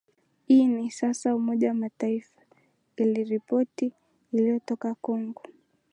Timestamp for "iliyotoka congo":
4.33-5.43